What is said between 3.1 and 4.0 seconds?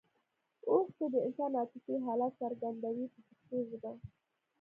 په پښتو ژبه.